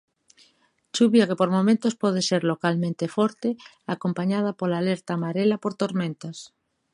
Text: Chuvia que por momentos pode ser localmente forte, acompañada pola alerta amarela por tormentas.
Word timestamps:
Chuvia 0.95 1.27
que 1.29 1.39
por 1.41 1.49
momentos 1.57 1.97
pode 2.03 2.21
ser 2.29 2.41
localmente 2.51 3.05
forte, 3.15 3.49
acompañada 3.95 4.57
pola 4.59 4.77
alerta 4.79 5.11
amarela 5.15 5.57
por 5.63 5.73
tormentas. 5.81 6.37